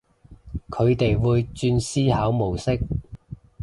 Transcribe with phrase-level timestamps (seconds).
[0.69, 2.79] 佢哋會轉思考模式